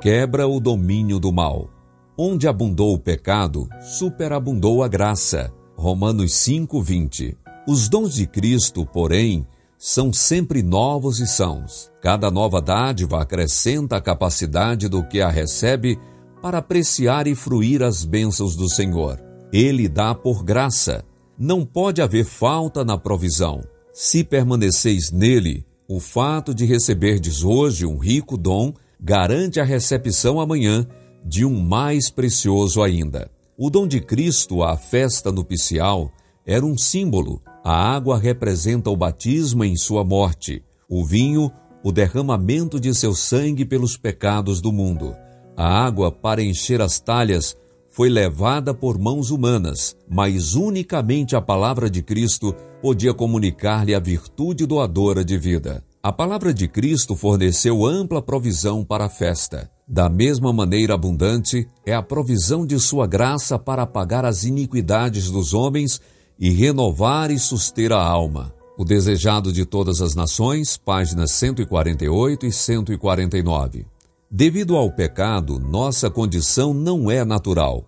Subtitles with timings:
[0.00, 1.68] quebra o domínio do mal.
[2.16, 5.52] Onde abundou o pecado, superabundou a graça.
[5.76, 7.36] Romanos 5:20.
[7.68, 9.46] Os dons de Cristo, porém,
[9.78, 11.90] são sempre novos e sãos.
[12.00, 15.98] Cada nova dádiva acrescenta a capacidade do que a recebe
[16.42, 19.20] para apreciar e fruir as bênçãos do Senhor.
[19.52, 21.04] Ele dá por graça.
[21.38, 23.62] Não pode haver falta na provisão.
[23.92, 28.72] Se permaneceis nele, o fato de receberdes hoje um rico dom
[29.02, 30.86] garante a recepção amanhã
[31.24, 33.30] de um mais precioso ainda.
[33.56, 36.10] O dom de Cristo à festa nupcial
[36.46, 37.42] era um símbolo.
[37.64, 41.50] A água representa o batismo em sua morte, o vinho,
[41.84, 45.14] o derramamento de seu sangue pelos pecados do mundo.
[45.56, 47.56] A água para encher as talhas
[47.90, 54.64] foi levada por mãos humanas, mas unicamente a palavra de Cristo podia comunicar-lhe a virtude
[54.64, 55.84] doadora de vida.
[56.02, 59.70] A palavra de Cristo forneceu ampla provisão para a festa.
[59.86, 65.52] Da mesma maneira abundante é a provisão de sua graça para apagar as iniquidades dos
[65.52, 66.00] homens
[66.38, 68.50] e renovar e suster a alma.
[68.78, 73.84] O Desejado de Todas as Nações, páginas 148 e 149.
[74.30, 77.84] Devido ao pecado, nossa condição não é natural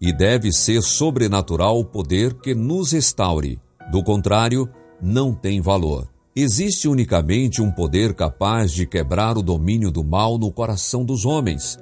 [0.00, 3.60] e deve ser sobrenatural o poder que nos restaure.
[3.92, 4.66] Do contrário,
[4.98, 6.08] não tem valor.
[6.42, 11.78] Existe unicamente um poder capaz de quebrar o domínio do mal no coração dos homens,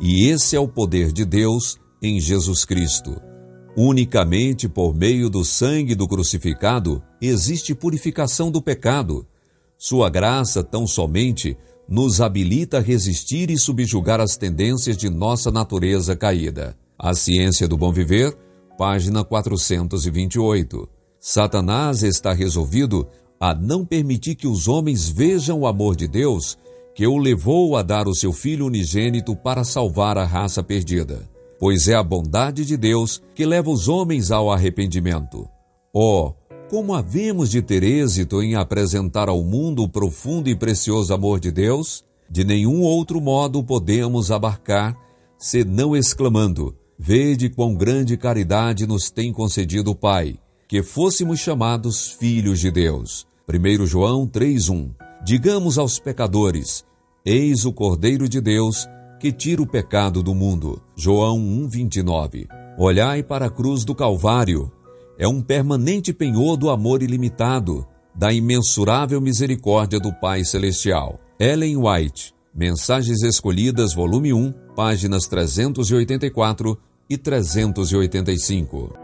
[0.00, 3.22] e esse é o poder de Deus em Jesus Cristo.
[3.76, 9.24] Unicamente por meio do sangue do crucificado existe purificação do pecado.
[9.78, 11.56] Sua graça tão somente
[11.88, 16.76] nos habilita a resistir e subjugar as tendências de nossa natureza caída.
[16.98, 18.36] A Ciência do Bom Viver,
[18.76, 20.88] página 428.
[21.20, 23.06] Satanás está resolvido
[23.40, 26.58] a não permitir que os homens vejam o amor de Deus
[26.94, 31.26] que o levou a dar o seu Filho unigênito para salvar a raça perdida.
[31.58, 35.48] Pois é a bondade de Deus que leva os homens ao arrependimento.
[35.94, 36.34] Oh,
[36.68, 41.50] como havemos de ter êxito em apresentar ao mundo o profundo e precioso amor de
[41.50, 42.04] Deus?
[42.30, 44.94] De nenhum outro modo podemos abarcar,
[45.38, 50.38] senão exclamando: Vede quão grande caridade nos tem concedido o Pai,
[50.68, 53.29] que fôssemos chamados filhos de Deus.
[53.54, 54.90] 1 João 3,1
[55.24, 56.84] Digamos aos pecadores:
[57.24, 58.88] Eis o Cordeiro de Deus
[59.20, 60.80] que tira o pecado do mundo.
[60.96, 64.72] João 1,29 Olhai para a cruz do Calvário
[65.18, 71.20] é um permanente penhor do amor ilimitado, da imensurável misericórdia do Pai Celestial.
[71.38, 76.78] Ellen White, Mensagens Escolhidas, volume 1, páginas 384
[77.08, 78.99] e 385.